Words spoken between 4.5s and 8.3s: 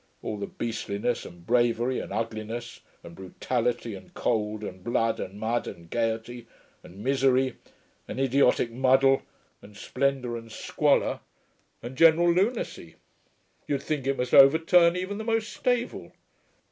and blood, and mud, and gaiety, and misery, and